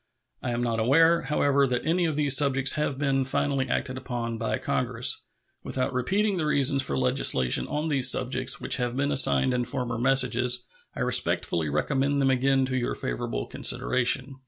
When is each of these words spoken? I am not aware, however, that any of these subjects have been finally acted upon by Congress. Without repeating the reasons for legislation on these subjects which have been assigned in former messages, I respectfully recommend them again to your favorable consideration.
I 0.41 0.49
am 0.49 0.63
not 0.63 0.79
aware, 0.79 1.21
however, 1.21 1.67
that 1.67 1.85
any 1.85 2.05
of 2.05 2.15
these 2.15 2.35
subjects 2.35 2.71
have 2.71 2.97
been 2.97 3.23
finally 3.23 3.69
acted 3.69 3.97
upon 3.99 4.39
by 4.39 4.57
Congress. 4.57 5.21
Without 5.63 5.93
repeating 5.93 6.37
the 6.37 6.45
reasons 6.47 6.81
for 6.81 6.97
legislation 6.97 7.67
on 7.67 7.87
these 7.87 8.09
subjects 8.09 8.59
which 8.59 8.77
have 8.77 8.97
been 8.97 9.11
assigned 9.11 9.53
in 9.53 9.63
former 9.63 9.99
messages, 9.99 10.65
I 10.95 11.01
respectfully 11.01 11.69
recommend 11.69 12.19
them 12.19 12.31
again 12.31 12.65
to 12.65 12.77
your 12.77 12.95
favorable 12.95 13.45
consideration. 13.45 14.39